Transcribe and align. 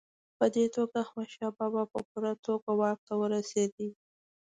په 0.37 0.45
دې 0.55 0.65
توګه 0.75 0.95
احمدشاه 1.05 1.51
بابا 1.57 1.83
په 1.91 1.99
پوره 2.09 2.33
توګه 2.45 2.69
واک 2.79 2.99
ته 3.07 3.13
ورسېد. 3.19 3.73